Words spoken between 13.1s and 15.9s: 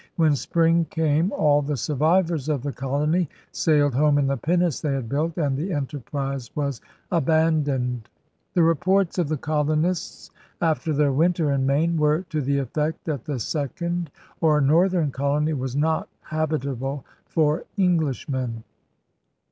the second or northern colony was